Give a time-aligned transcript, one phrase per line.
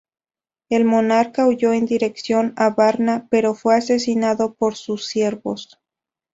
[0.69, 5.79] El monarca huyó en dirección a Varna, pero fue asesinado por sus siervos.